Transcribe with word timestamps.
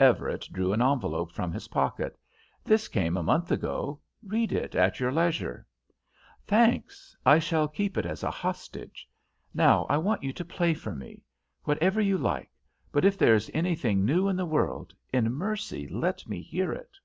Everett 0.00 0.48
drew 0.52 0.72
an 0.72 0.82
envelope 0.82 1.30
from 1.30 1.52
his 1.52 1.68
pocket. 1.68 2.18
"This 2.64 2.88
came 2.88 3.16
a 3.16 3.22
month 3.22 3.52
ago. 3.52 4.00
Read 4.26 4.50
it 4.50 4.74
at 4.74 4.98
your 4.98 5.12
leisure." 5.12 5.64
"Thanks. 6.44 7.16
I 7.24 7.38
shall 7.38 7.68
keep 7.68 7.96
it 7.96 8.04
as 8.04 8.24
a 8.24 8.30
hostage. 8.32 9.08
Now 9.54 9.86
I 9.88 9.96
want 9.98 10.24
you 10.24 10.32
to 10.32 10.44
play 10.44 10.74
for 10.74 10.96
me. 10.96 11.22
Whatever 11.62 12.00
you 12.00 12.18
like; 12.18 12.50
but 12.90 13.04
if 13.04 13.16
there 13.16 13.36
is 13.36 13.52
anything 13.54 14.04
new 14.04 14.26
in 14.26 14.34
the 14.34 14.44
world, 14.46 14.92
in 15.12 15.32
mercy 15.32 15.86
let 15.86 16.26
me 16.26 16.42
hear 16.42 16.72
it." 16.72 16.96